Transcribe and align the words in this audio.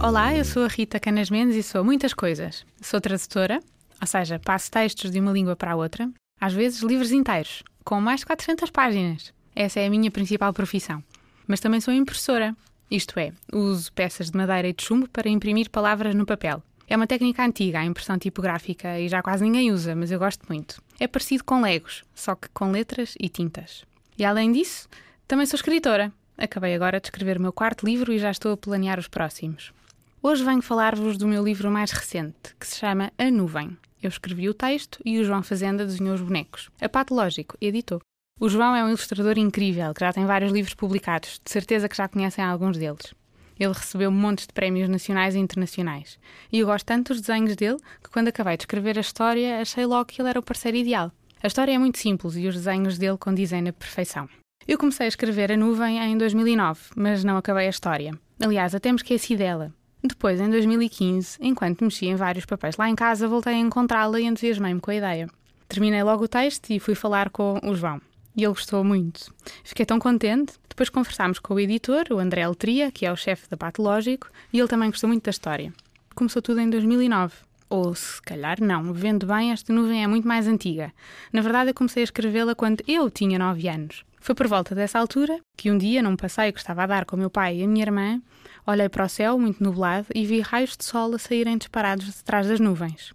Olá, 0.00 0.36
eu 0.36 0.44
sou 0.44 0.64
a 0.64 0.68
Rita 0.68 1.00
Canas 1.00 1.30
Mendes 1.30 1.56
e 1.56 1.62
sou 1.64 1.82
muitas 1.82 2.14
coisas. 2.14 2.64
Sou 2.80 3.00
tradutora, 3.00 3.60
ou 4.00 4.06
seja, 4.06 4.38
passo 4.38 4.70
textos 4.70 5.10
de 5.10 5.18
uma 5.18 5.32
língua 5.32 5.56
para 5.56 5.72
a 5.72 5.76
outra, 5.76 6.08
às 6.40 6.52
vezes 6.52 6.80
livros 6.82 7.10
inteiros, 7.10 7.64
com 7.84 8.00
mais 8.00 8.20
de 8.20 8.26
400 8.26 8.70
páginas. 8.70 9.32
Essa 9.54 9.80
é 9.80 9.86
a 9.86 9.90
minha 9.90 10.12
principal 10.12 10.52
profissão. 10.52 11.02
Mas 11.46 11.58
também 11.58 11.80
sou 11.80 11.92
impressora, 11.92 12.54
isto 12.88 13.18
é, 13.18 13.32
uso 13.52 13.92
peças 13.92 14.30
de 14.30 14.36
madeira 14.38 14.68
e 14.68 14.72
de 14.72 14.84
chumbo 14.84 15.08
para 15.08 15.28
imprimir 15.28 15.70
palavras 15.70 16.14
no 16.14 16.24
papel. 16.24 16.62
É 16.86 16.96
uma 16.96 17.08
técnica 17.08 17.44
antiga, 17.44 17.80
a 17.80 17.84
impressão 17.84 18.16
tipográfica, 18.16 18.98
e 19.00 19.08
já 19.08 19.22
quase 19.22 19.42
ninguém 19.42 19.72
usa, 19.72 19.96
mas 19.96 20.12
eu 20.12 20.20
gosto 20.20 20.46
muito. 20.48 20.80
É 21.00 21.08
parecido 21.08 21.42
com 21.42 21.60
legos, 21.60 22.04
só 22.14 22.36
que 22.36 22.48
com 22.50 22.70
letras 22.70 23.14
e 23.18 23.28
tintas. 23.28 23.84
E 24.18 24.24
além 24.24 24.50
disso, 24.50 24.88
também 25.28 25.46
sou 25.46 25.56
escritora. 25.56 26.12
Acabei 26.36 26.74
agora 26.74 27.00
de 27.00 27.06
escrever 27.06 27.38
o 27.38 27.40
meu 27.40 27.52
quarto 27.52 27.86
livro 27.86 28.12
e 28.12 28.18
já 28.18 28.32
estou 28.32 28.52
a 28.52 28.56
planear 28.56 28.98
os 28.98 29.06
próximos. 29.06 29.72
Hoje 30.20 30.42
venho 30.44 30.60
falar-vos 30.60 31.16
do 31.16 31.28
meu 31.28 31.44
livro 31.44 31.70
mais 31.70 31.92
recente, 31.92 32.56
que 32.58 32.66
se 32.66 32.78
chama 32.78 33.12
A 33.16 33.30
Nuvem. 33.30 33.78
Eu 34.02 34.08
escrevi 34.08 34.48
o 34.48 34.54
texto 34.54 35.00
e 35.04 35.20
o 35.20 35.24
João 35.24 35.44
Fazenda 35.44 35.86
desenhou 35.86 36.16
os 36.16 36.20
bonecos. 36.20 36.68
A 36.80 36.88
Patológico 36.88 37.56
editou. 37.60 38.00
O 38.40 38.48
João 38.48 38.74
é 38.74 38.82
um 38.82 38.88
ilustrador 38.88 39.38
incrível, 39.38 39.94
que 39.94 40.00
já 40.00 40.12
tem 40.12 40.26
vários 40.26 40.50
livros 40.50 40.74
publicados, 40.74 41.40
de 41.44 41.50
certeza 41.50 41.88
que 41.88 41.96
já 41.96 42.08
conhecem 42.08 42.44
alguns 42.44 42.76
deles. 42.76 43.14
Ele 43.58 43.72
recebeu 43.72 44.10
montes 44.10 44.48
de 44.48 44.52
prémios 44.52 44.88
nacionais 44.88 45.36
e 45.36 45.38
internacionais. 45.38 46.18
E 46.52 46.58
eu 46.58 46.66
gosto 46.66 46.86
tanto 46.86 47.12
dos 47.12 47.20
desenhos 47.20 47.54
dele 47.54 47.78
que, 48.02 48.10
quando 48.10 48.28
acabei 48.28 48.56
de 48.56 48.62
escrever 48.62 48.98
a 48.98 49.00
história, 49.00 49.60
achei 49.60 49.86
logo 49.86 50.06
que 50.06 50.20
ele 50.20 50.28
era 50.28 50.40
o 50.40 50.42
parceiro 50.42 50.76
ideal. 50.76 51.12
A 51.42 51.46
história 51.46 51.72
é 51.72 51.78
muito 51.78 51.98
simples 51.98 52.36
e 52.36 52.48
os 52.48 52.54
desenhos 52.56 52.98
dele 52.98 53.16
condizem 53.16 53.62
na 53.62 53.72
perfeição. 53.72 54.28
Eu 54.66 54.76
comecei 54.76 55.06
a 55.06 55.08
escrever 55.08 55.52
A 55.52 55.56
Nuvem 55.56 55.98
em 55.98 56.18
2009, 56.18 56.80
mas 56.96 57.22
não 57.22 57.36
acabei 57.36 57.66
a 57.66 57.70
história. 57.70 58.12
Aliás, 58.40 58.74
até 58.74 58.90
me 58.90 58.96
esqueci 58.96 59.36
dela. 59.36 59.72
Depois, 60.02 60.40
em 60.40 60.50
2015, 60.50 61.38
enquanto 61.40 61.84
mexia 61.84 62.10
em 62.10 62.16
vários 62.16 62.44
papéis 62.44 62.76
lá 62.76 62.88
em 62.88 62.94
casa, 62.94 63.28
voltei 63.28 63.54
a 63.54 63.58
encontrá-la 63.58 64.20
e 64.20 64.24
entusiasmei-me 64.24 64.80
com 64.80 64.90
a 64.90 64.96
ideia. 64.96 65.28
Terminei 65.68 66.02
logo 66.02 66.24
o 66.24 66.28
texto 66.28 66.70
e 66.70 66.80
fui 66.80 66.94
falar 66.94 67.30
com 67.30 67.60
o 67.62 67.74
João. 67.74 68.00
E 68.36 68.42
ele 68.44 68.52
gostou 68.52 68.82
muito. 68.82 69.32
Fiquei 69.64 69.86
tão 69.86 69.98
contente 69.98 70.54
depois 70.68 70.90
conversámos 70.90 71.40
com 71.40 71.54
o 71.54 71.60
editor, 71.60 72.04
o 72.12 72.20
André 72.20 72.46
Letria, 72.46 72.92
que 72.92 73.04
é 73.04 73.12
o 73.12 73.16
chefe 73.16 73.48
da 73.50 73.56
Patológico, 73.56 74.28
e 74.52 74.60
ele 74.60 74.68
também 74.68 74.90
gostou 74.90 75.08
muito 75.08 75.24
da 75.24 75.30
história. 75.30 75.72
Começou 76.14 76.40
tudo 76.40 76.60
em 76.60 76.70
2009. 76.70 77.34
Ou 77.70 77.94
se 77.94 78.20
calhar 78.22 78.58
não, 78.60 78.92
vendo 78.92 79.26
bem, 79.26 79.52
esta 79.52 79.72
nuvem 79.72 80.02
é 80.02 80.06
muito 80.06 80.26
mais 80.26 80.46
antiga. 80.46 80.92
Na 81.32 81.40
verdade, 81.40 81.70
eu 81.70 81.74
comecei 81.74 82.02
a 82.02 82.04
escrevê-la 82.04 82.54
quando 82.54 82.82
eu 82.88 83.10
tinha 83.10 83.38
9 83.38 83.68
anos. 83.68 84.04
Foi 84.20 84.34
por 84.34 84.48
volta 84.48 84.74
dessa 84.74 84.98
altura 84.98 85.38
que 85.56 85.70
um 85.70 85.78
dia, 85.78 86.02
num 86.02 86.16
passeio 86.16 86.52
que 86.52 86.58
estava 86.58 86.84
a 86.84 86.86
dar 86.86 87.04
com 87.04 87.16
o 87.16 87.18
meu 87.18 87.30
pai 87.30 87.58
e 87.58 87.64
a 87.64 87.68
minha 87.68 87.84
irmã, 87.84 88.22
olhei 88.66 88.88
para 88.88 89.04
o 89.04 89.08
céu, 89.08 89.38
muito 89.38 89.62
nublado, 89.62 90.06
e 90.14 90.24
vi 90.24 90.40
raios 90.40 90.76
de 90.76 90.84
sol 90.84 91.14
a 91.14 91.18
saírem 91.18 91.58
disparados 91.58 92.06
de 92.06 92.24
trás 92.24 92.48
das 92.48 92.58
nuvens. 92.58 93.12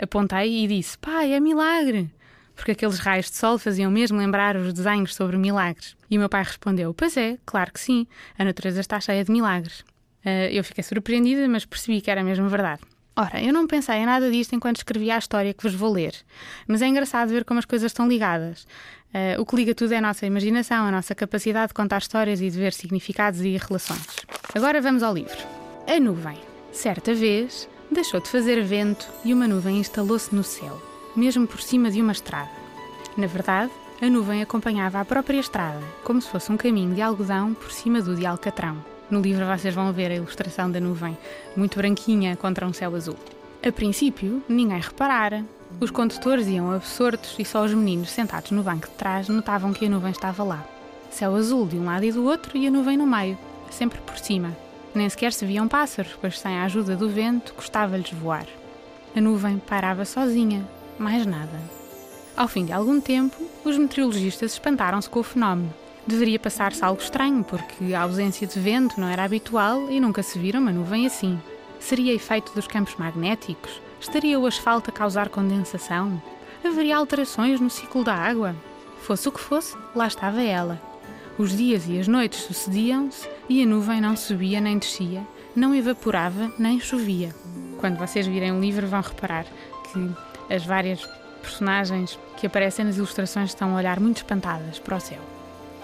Apontei 0.00 0.64
e 0.64 0.66
disse: 0.66 0.96
Pai, 0.98 1.32
é 1.32 1.40
milagre! 1.40 2.10
porque 2.56 2.72
aqueles 2.72 2.98
raios 2.98 3.30
de 3.30 3.36
sol 3.36 3.58
faziam 3.58 3.90
mesmo 3.90 4.18
lembrar 4.18 4.56
os 4.56 4.72
desenhos 4.72 5.14
sobre 5.14 5.36
milagres. 5.36 5.94
E 6.10 6.16
o 6.16 6.20
meu 6.20 6.28
pai 6.28 6.42
respondeu: 6.42 6.92
Pois 6.94 7.16
é, 7.16 7.38
claro 7.44 7.70
que 7.70 7.78
sim, 7.78 8.06
a 8.36 8.44
natureza 8.44 8.80
está 8.80 8.98
cheia 8.98 9.22
de 9.22 9.30
milagres. 9.30 9.80
Uh, 10.24 10.50
eu 10.50 10.64
fiquei 10.64 10.82
surpreendida, 10.82 11.46
mas 11.48 11.64
percebi 11.64 12.00
que 12.00 12.10
era 12.10 12.24
mesmo 12.24 12.48
verdade. 12.48 12.80
Ora, 13.16 13.42
eu 13.42 13.52
não 13.52 13.66
pensei 13.66 13.96
em 13.96 14.06
nada 14.06 14.30
disto 14.30 14.54
enquanto 14.54 14.76
escrevia 14.76 15.14
a 15.14 15.18
história 15.18 15.54
que 15.54 15.62
vos 15.62 15.74
vou 15.74 15.90
ler, 15.90 16.14
mas 16.68 16.82
é 16.82 16.86
engraçado 16.86 17.30
ver 17.30 17.44
como 17.44 17.58
as 17.58 17.64
coisas 17.64 17.90
estão 17.90 18.06
ligadas. 18.06 18.66
Uh, 19.08 19.40
o 19.40 19.46
que 19.46 19.56
liga 19.56 19.74
tudo 19.74 19.94
é 19.94 19.96
a 19.96 20.02
nossa 20.02 20.26
imaginação, 20.26 20.84
a 20.84 20.90
nossa 20.90 21.14
capacidade 21.14 21.68
de 21.68 21.74
contar 21.74 21.98
histórias 21.98 22.42
e 22.42 22.50
de 22.50 22.58
ver 22.58 22.74
significados 22.74 23.40
e 23.40 23.56
relações. 23.56 24.06
Agora 24.54 24.80
vamos 24.82 25.02
ao 25.02 25.14
livro. 25.14 25.38
A 25.86 25.98
nuvem. 25.98 26.38
Certa 26.72 27.14
vez, 27.14 27.66
deixou 27.90 28.20
de 28.20 28.28
fazer 28.28 28.62
vento 28.62 29.08
e 29.24 29.32
uma 29.32 29.48
nuvem 29.48 29.78
instalou-se 29.78 30.34
no 30.34 30.44
céu 30.44 30.96
mesmo 31.16 31.46
por 31.46 31.60
cima 31.60 31.90
de 31.90 32.00
uma 32.00 32.12
estrada. 32.12 32.50
Na 33.16 33.26
verdade, 33.26 33.72
a 34.00 34.06
nuvem 34.08 34.42
acompanhava 34.42 35.00
a 35.00 35.04
própria 35.04 35.40
estrada, 35.40 35.80
como 36.04 36.20
se 36.20 36.28
fosse 36.28 36.52
um 36.52 36.56
caminho 36.56 36.94
de 36.94 37.00
algodão 37.00 37.54
por 37.54 37.72
cima 37.72 38.02
do 38.02 38.14
de 38.14 38.26
alcatrão. 38.26 38.95
No 39.08 39.20
livro 39.20 39.46
vocês 39.46 39.72
vão 39.72 39.92
ver 39.92 40.10
a 40.10 40.16
ilustração 40.16 40.68
da 40.68 40.80
nuvem, 40.80 41.16
muito 41.56 41.76
branquinha 41.76 42.34
contra 42.36 42.66
um 42.66 42.72
céu 42.72 42.94
azul. 42.94 43.16
A 43.64 43.70
princípio, 43.70 44.42
ninguém 44.48 44.80
reparara. 44.80 45.44
Os 45.80 45.92
condutores 45.92 46.48
iam 46.48 46.72
absortos 46.72 47.36
e 47.38 47.44
só 47.44 47.64
os 47.64 47.72
meninos 47.72 48.10
sentados 48.10 48.50
no 48.50 48.64
banco 48.64 48.88
de 48.88 48.94
trás 48.94 49.28
notavam 49.28 49.72
que 49.72 49.86
a 49.86 49.88
nuvem 49.88 50.10
estava 50.10 50.42
lá. 50.42 50.64
Céu 51.10 51.36
azul 51.36 51.66
de 51.66 51.76
um 51.76 51.84
lado 51.84 52.04
e 52.04 52.10
do 52.10 52.24
outro 52.24 52.56
e 52.58 52.66
a 52.66 52.70
nuvem 52.70 52.96
no 52.96 53.06
meio, 53.06 53.38
sempre 53.70 54.00
por 54.00 54.18
cima. 54.18 54.56
Nem 54.92 55.08
sequer 55.08 55.32
se 55.32 55.46
viam 55.46 55.68
pássaros, 55.68 56.16
pois 56.20 56.38
sem 56.38 56.58
a 56.58 56.64
ajuda 56.64 56.96
do 56.96 57.08
vento 57.08 57.54
custava-lhes 57.54 58.10
voar. 58.12 58.46
A 59.14 59.20
nuvem 59.20 59.58
parava 59.58 60.04
sozinha, 60.04 60.66
mais 60.98 61.24
nada. 61.24 61.60
Ao 62.36 62.48
fim 62.48 62.64
de 62.64 62.72
algum 62.72 63.00
tempo, 63.00 63.36
os 63.64 63.78
meteorologistas 63.78 64.52
espantaram-se 64.52 65.08
com 65.08 65.20
o 65.20 65.22
fenómeno. 65.22 65.72
Deveria 66.06 66.38
passar-se 66.38 66.84
algo 66.84 67.02
estranho, 67.02 67.42
porque 67.42 67.92
a 67.92 68.02
ausência 68.02 68.46
de 68.46 68.60
vento 68.60 69.00
não 69.00 69.08
era 69.08 69.24
habitual 69.24 69.90
e 69.90 69.98
nunca 69.98 70.22
se 70.22 70.38
vira 70.38 70.60
uma 70.60 70.70
nuvem 70.70 71.04
assim. 71.04 71.36
Seria 71.80 72.14
efeito 72.14 72.52
dos 72.54 72.68
campos 72.68 72.94
magnéticos? 72.94 73.82
Estaria 74.00 74.38
o 74.38 74.46
asfalto 74.46 74.90
a 74.90 74.92
causar 74.92 75.28
condensação? 75.28 76.22
Haveria 76.64 76.96
alterações 76.96 77.60
no 77.60 77.68
ciclo 77.68 78.04
da 78.04 78.14
água? 78.14 78.54
Fosse 79.02 79.28
o 79.28 79.32
que 79.32 79.40
fosse, 79.40 79.76
lá 79.96 80.06
estava 80.06 80.40
ela. 80.40 80.80
Os 81.36 81.56
dias 81.56 81.88
e 81.88 81.98
as 81.98 82.06
noites 82.06 82.40
sucediam-se 82.40 83.28
e 83.48 83.60
a 83.62 83.66
nuvem 83.66 84.00
não 84.00 84.16
subia 84.16 84.60
nem 84.60 84.78
descia, 84.78 85.26
não 85.56 85.74
evaporava 85.74 86.52
nem 86.56 86.78
chovia. 86.78 87.34
Quando 87.78 87.98
vocês 87.98 88.28
virem 88.28 88.52
o 88.52 88.60
livro, 88.60 88.86
vão 88.86 89.00
reparar 89.00 89.44
que 89.92 90.54
as 90.54 90.64
várias 90.64 91.04
personagens 91.42 92.16
que 92.36 92.46
aparecem 92.46 92.84
nas 92.84 92.96
ilustrações 92.96 93.50
estão 93.50 93.74
a 93.74 93.78
olhar 93.78 93.98
muito 93.98 94.18
espantadas 94.18 94.78
para 94.78 94.96
o 94.96 95.00
céu. 95.00 95.35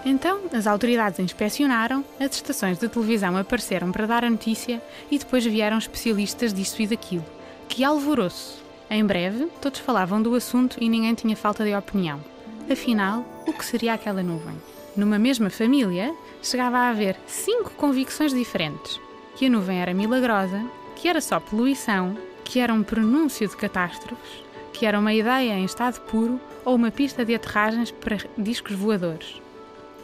Então, 0.05 0.41
as 0.51 0.67
autoridades 0.67 1.19
inspecionaram, 1.19 2.03
as 2.19 2.35
estações 2.35 2.77
de 2.77 2.89
televisão 2.89 3.37
apareceram 3.37 3.91
para 3.91 4.05
dar 4.05 4.25
a 4.25 4.29
notícia 4.29 4.81
e 5.09 5.17
depois 5.17 5.45
vieram 5.45 5.77
especialistas 5.77 6.53
disto 6.53 6.81
e 6.81 6.87
daquilo. 6.87 7.25
Que 7.69 7.83
alvoroço! 7.83 8.61
Em 8.89 9.05
breve, 9.05 9.47
todos 9.61 9.79
falavam 9.79 10.21
do 10.21 10.35
assunto 10.35 10.77
e 10.81 10.89
ninguém 10.89 11.15
tinha 11.15 11.35
falta 11.35 11.63
de 11.63 11.73
opinião. 11.73 12.19
Afinal, 12.69 13.25
o 13.47 13.53
que 13.53 13.65
seria 13.65 13.93
aquela 13.93 14.21
nuvem? 14.21 14.55
Numa 14.95 15.17
mesma 15.17 15.49
família, 15.49 16.13
chegava 16.41 16.77
a 16.77 16.89
haver 16.89 17.17
cinco 17.25 17.71
convicções 17.71 18.33
diferentes: 18.33 18.99
que 19.35 19.45
a 19.45 19.49
nuvem 19.49 19.81
era 19.81 19.93
milagrosa, 19.93 20.63
que 20.95 21.07
era 21.07 21.21
só 21.21 21.39
poluição, 21.39 22.15
que 22.43 22.59
era 22.59 22.73
um 22.73 22.83
pronúncio 22.83 23.47
de 23.47 23.55
catástrofes, 23.55 24.43
que 24.73 24.85
era 24.85 24.99
uma 24.99 25.13
ideia 25.13 25.53
em 25.53 25.65
estado 25.65 26.01
puro 26.01 26.39
ou 26.65 26.75
uma 26.75 26.91
pista 26.91 27.25
de 27.25 27.33
aterragens 27.33 27.89
para 27.89 28.17
discos 28.37 28.75
voadores. 28.75 29.41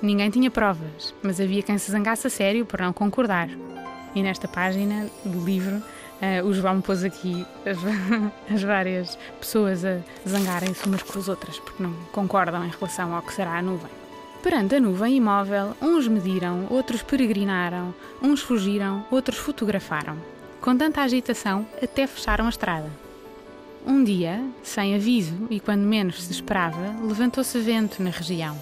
Ninguém 0.02 0.30
tinha 0.30 0.50
provas, 0.50 1.14
mas 1.22 1.42
havia 1.42 1.62
quem 1.62 1.78
se 1.78 1.92
zangasse 1.92 2.26
a 2.26 2.30
sério 2.30 2.66
por 2.66 2.80
não 2.80 2.94
concordar. 2.94 3.50
E 4.16 4.24
nesta 4.24 4.48
página 4.48 5.08
do 5.26 5.44
livro, 5.44 5.76
uh, 5.76 6.46
o 6.46 6.54
João 6.54 6.80
pôs 6.80 7.04
aqui 7.04 7.46
as, 7.66 7.78
as 8.54 8.64
várias 8.64 9.18
pessoas 9.40 9.84
a 9.84 10.00
zangarem-se 10.28 10.86
umas 10.86 11.04
com 11.04 11.20
as 11.20 11.28
outras 11.28 11.60
porque 11.60 11.84
não 11.84 11.94
concordam 12.14 12.66
em 12.66 12.70
relação 12.70 13.14
ao 13.14 13.22
que 13.22 13.34
será 13.34 13.58
a 13.58 13.62
nuvem. 13.62 13.92
Perante 14.42 14.76
a 14.76 14.80
nuvem 14.80 15.18
imóvel, 15.18 15.76
uns 15.82 16.08
mediram, 16.08 16.66
outros 16.70 17.04
peregrinaram, 17.04 17.94
uns 18.22 18.42
fugiram, 18.42 19.06
outros 19.12 19.38
fotografaram. 19.38 20.18
Com 20.62 20.78
tanta 20.78 21.02
agitação, 21.02 21.68
até 21.82 22.08
fecharam 22.08 22.46
a 22.46 22.50
estrada. 22.50 22.90
Um 23.86 24.02
dia, 24.02 24.42
sem 24.64 24.96
aviso 24.96 25.36
e 25.50 25.60
quando 25.60 25.82
menos 25.82 26.24
se 26.24 26.32
esperava, 26.32 26.96
levantou-se 27.02 27.58
vento 27.60 28.02
na 28.02 28.10
região. 28.10 28.58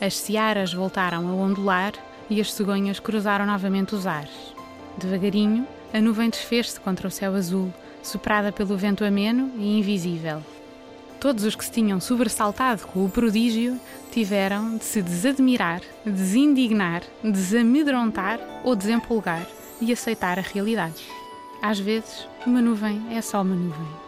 As 0.00 0.16
searas 0.16 0.72
voltaram 0.72 1.28
a 1.28 1.32
ondular 1.32 1.92
e 2.30 2.40
as 2.40 2.52
cegonhas 2.52 3.00
cruzaram 3.00 3.44
novamente 3.44 3.94
os 3.94 4.06
ares. 4.06 4.54
Devagarinho, 4.96 5.66
a 5.92 6.00
nuvem 6.00 6.30
desfez-se 6.30 6.78
contra 6.78 7.08
o 7.08 7.10
céu 7.10 7.34
azul, 7.34 7.72
soprada 8.02 8.52
pelo 8.52 8.76
vento 8.76 9.04
ameno 9.04 9.50
e 9.56 9.78
invisível. 9.78 10.42
Todos 11.20 11.42
os 11.42 11.56
que 11.56 11.64
se 11.64 11.72
tinham 11.72 12.00
sobressaltado 12.00 12.86
com 12.86 13.04
o 13.04 13.10
prodígio 13.10 13.80
tiveram 14.12 14.76
de 14.76 14.84
se 14.84 15.02
desadmirar, 15.02 15.80
desindignar, 16.06 17.02
desamedrontar 17.24 18.38
ou 18.62 18.76
desempolgar 18.76 19.44
e 19.80 19.92
aceitar 19.92 20.38
a 20.38 20.42
realidade. 20.42 21.04
Às 21.60 21.80
vezes, 21.80 22.28
uma 22.46 22.62
nuvem 22.62 23.02
é 23.10 23.20
só 23.20 23.42
uma 23.42 23.56
nuvem. 23.56 24.07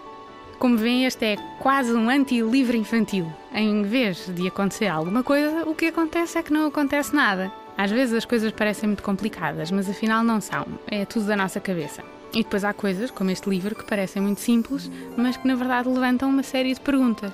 Como 0.61 0.77
veem, 0.77 1.07
este 1.07 1.25
é 1.25 1.37
quase 1.59 1.91
um 1.95 2.11
anti-livro 2.11 2.77
infantil. 2.77 3.27
Em 3.51 3.83
vez 3.83 4.27
de 4.29 4.47
acontecer 4.47 4.89
alguma 4.89 5.23
coisa, 5.23 5.67
o 5.67 5.75
que 5.75 5.87
acontece 5.87 6.37
é 6.37 6.43
que 6.43 6.53
não 6.53 6.67
acontece 6.67 7.17
nada. 7.17 7.51
Às 7.79 7.91
vezes 7.91 8.15
as 8.15 8.27
coisas 8.27 8.53
parecem 8.53 8.87
muito 8.87 9.03
complicadas, 9.03 9.71
mas 9.71 9.89
afinal 9.89 10.23
não 10.23 10.39
são. 10.39 10.67
É 10.87 11.07
tudo 11.07 11.25
da 11.25 11.35
nossa 11.35 11.61
cabeça. 11.61 12.03
E 12.35 12.43
depois 12.43 12.63
há 12.63 12.75
coisas, 12.75 13.11
como 13.11 13.31
este 13.31 13.49
livro, 13.49 13.75
que 13.75 13.87
parecem 13.87 14.21
muito 14.21 14.43
simples, 14.43 14.91
mas 15.17 15.39
que 15.39 15.49
na 15.49 15.55
verdade 15.55 15.89
levantam 15.89 16.29
uma 16.29 16.43
série 16.43 16.75
de 16.75 16.81
perguntas. 16.81 17.33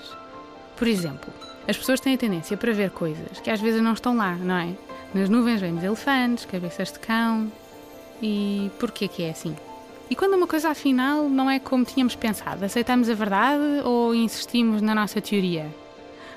Por 0.76 0.86
exemplo, 0.86 1.32
As 1.68 1.76
pessoas 1.76 1.98
têm 1.98 2.14
a 2.14 2.18
tendência 2.18 2.56
para 2.56 2.72
ver 2.72 2.90
coisas 2.90 3.40
que 3.40 3.50
às 3.50 3.60
vezes 3.60 3.82
não 3.82 3.92
estão 3.92 4.16
lá, 4.16 4.36
não 4.36 4.56
é? 4.56 4.68
Nas 5.12 5.28
nuvens 5.28 5.60
vemos 5.60 5.82
elefantes, 5.82 6.44
cabeças 6.44 6.92
de 6.92 7.00
cão. 7.00 7.50
E 8.22 8.70
porquê 8.78 9.08
que 9.08 9.24
é 9.24 9.30
assim? 9.30 9.56
E 10.08 10.14
quando 10.14 10.34
uma 10.34 10.46
coisa 10.46 10.70
afinal 10.70 11.28
não 11.28 11.50
é 11.50 11.58
como 11.58 11.84
tínhamos 11.84 12.14
pensado, 12.14 12.64
aceitamos 12.64 13.10
a 13.10 13.14
verdade 13.14 13.82
ou 13.84 14.14
insistimos 14.14 14.80
na 14.80 14.94
nossa 14.94 15.20
teoria? 15.20 15.66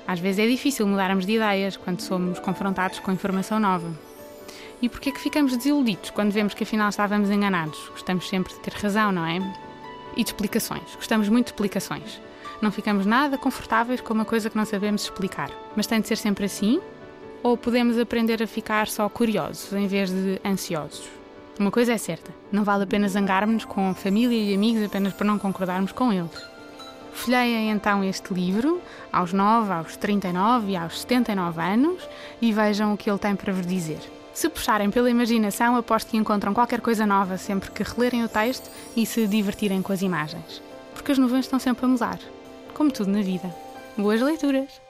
Às 0.08 0.18
vezes 0.18 0.40
é 0.40 0.48
difícil 0.48 0.88
mudarmos 0.88 1.24
de 1.24 1.34
ideias 1.34 1.76
quando 1.76 2.00
somos 2.00 2.40
confrontados 2.40 2.98
com 2.98 3.12
informação 3.12 3.60
nova. 3.60 3.88
E 4.82 4.88
porquê 4.88 5.12
que 5.12 5.20
ficamos 5.20 5.56
desiludidos 5.56 6.10
quando 6.10 6.32
vemos 6.32 6.52
que 6.52 6.64
afinal 6.64 6.88
estávamos 6.88 7.30
enganados? 7.30 7.78
Gostamos 7.90 8.28
sempre 8.28 8.52
de 8.52 8.58
ter 8.58 8.72
razão, 8.72 9.12
não 9.12 9.24
é? 9.24 9.38
E 10.16 10.24
de 10.24 10.30
explicações. 10.30 10.96
Gostamos 10.96 11.28
muito 11.28 11.46
de 11.46 11.52
explicações. 11.52 12.20
Não 12.60 12.72
ficamos 12.72 13.06
nada 13.06 13.38
confortáveis 13.38 14.00
com 14.00 14.12
uma 14.12 14.24
coisa 14.24 14.50
que 14.50 14.56
não 14.56 14.64
sabemos 14.64 15.04
explicar. 15.04 15.50
Mas 15.76 15.86
tem 15.86 16.00
de 16.00 16.08
ser 16.08 16.16
sempre 16.16 16.46
assim? 16.46 16.80
Ou 17.40 17.56
podemos 17.56 17.96
aprender 17.98 18.42
a 18.42 18.48
ficar 18.48 18.88
só 18.88 19.08
curiosos 19.08 19.72
em 19.72 19.86
vez 19.86 20.10
de 20.10 20.40
ansiosos? 20.44 21.19
Uma 21.60 21.70
coisa 21.70 21.92
é 21.92 21.98
certa: 21.98 22.32
não 22.50 22.64
vale 22.64 22.84
a 22.84 22.86
pena 22.86 23.06
zangarmos 23.06 23.66
com 23.66 23.94
família 23.94 24.34
e 24.34 24.54
amigos 24.54 24.82
apenas 24.82 25.12
por 25.12 25.26
não 25.26 25.38
concordarmos 25.38 25.92
com 25.92 26.10
eles. 26.10 26.42
Folheiem 27.12 27.70
então 27.70 28.02
este 28.02 28.32
livro 28.32 28.80
aos 29.12 29.34
9, 29.34 29.70
aos 29.70 29.94
39 29.94 30.72
e 30.72 30.76
aos 30.76 31.02
79 31.02 31.60
anos 31.60 32.08
e 32.40 32.50
vejam 32.50 32.94
o 32.94 32.96
que 32.96 33.10
ele 33.10 33.18
tem 33.18 33.36
para 33.36 33.52
vos 33.52 33.66
dizer. 33.66 34.00
Se 34.32 34.48
puxarem 34.48 34.90
pela 34.90 35.10
imaginação, 35.10 35.76
aposto 35.76 36.12
que 36.12 36.16
encontram 36.16 36.54
qualquer 36.54 36.80
coisa 36.80 37.04
nova 37.04 37.36
sempre 37.36 37.70
que 37.70 37.82
relerem 37.82 38.24
o 38.24 38.28
texto 38.28 38.70
e 38.96 39.04
se 39.04 39.26
divertirem 39.26 39.82
com 39.82 39.92
as 39.92 40.00
imagens. 40.00 40.62
Porque 40.94 41.12
as 41.12 41.18
nuvens 41.18 41.44
estão 41.44 41.58
sempre 41.58 41.84
a 41.84 41.88
mudar, 41.88 42.18
como 42.72 42.90
tudo 42.90 43.10
na 43.10 43.20
vida. 43.20 43.54
Boas 43.98 44.22
leituras! 44.22 44.89